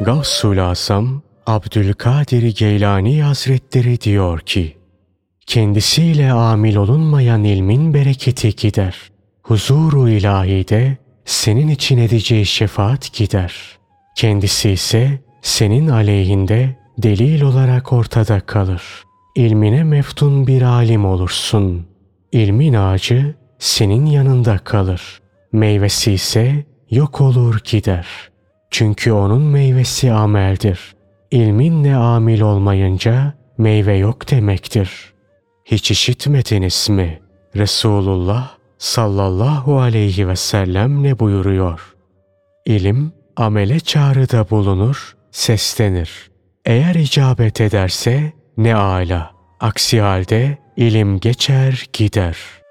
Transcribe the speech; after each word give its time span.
Gavsul 0.00 0.58
Asam 0.58 1.22
Abdülkadir 1.46 2.56
Geylani 2.56 3.22
Hazretleri 3.22 4.00
diyor 4.00 4.40
ki, 4.40 4.76
Kendisiyle 5.46 6.32
amil 6.32 6.76
olunmayan 6.76 7.44
ilmin 7.44 7.94
bereketi 7.94 8.56
gider. 8.56 8.96
Huzuru 9.42 10.08
ilahide 10.08 10.96
senin 11.24 11.68
için 11.68 11.98
edeceği 11.98 12.46
şefaat 12.46 13.12
gider. 13.12 13.54
Kendisi 14.16 14.70
ise 14.70 15.20
senin 15.42 15.88
aleyhinde 15.88 16.76
delil 16.98 17.42
olarak 17.42 17.92
ortada 17.92 18.40
kalır. 18.40 18.82
İlmine 19.34 19.84
meftun 19.84 20.46
bir 20.46 20.62
alim 20.62 21.04
olursun. 21.04 21.86
İlmin 22.32 22.74
ağacı 22.74 23.34
senin 23.58 24.06
yanında 24.06 24.58
kalır. 24.58 25.20
Meyvesi 25.52 26.12
ise 26.12 26.64
yok 26.90 27.20
olur 27.20 27.60
gider. 27.64 28.06
Çünkü 28.76 29.12
onun 29.12 29.42
meyvesi 29.42 30.12
ameldir. 30.12 30.94
İlminle 31.30 31.94
amil 31.94 32.40
olmayınca 32.40 33.34
meyve 33.58 33.96
yok 33.96 34.30
demektir. 34.30 35.12
Hiç 35.64 35.90
işitmediniz 35.90 36.88
mi? 36.90 37.20
Resulullah 37.56 38.50
sallallahu 38.78 39.80
aleyhi 39.80 40.28
ve 40.28 40.36
sellem 40.36 41.02
ne 41.02 41.18
buyuruyor? 41.18 41.94
İlim 42.66 43.12
amele 43.36 43.80
çağrıda 43.80 44.50
bulunur, 44.50 45.16
seslenir. 45.30 46.30
Eğer 46.64 46.94
icabet 46.94 47.60
ederse 47.60 48.32
ne 48.56 48.74
ala. 48.74 49.30
Aksi 49.60 50.00
halde 50.00 50.58
ilim 50.76 51.20
geçer 51.20 51.86
gider.'' 51.92 52.65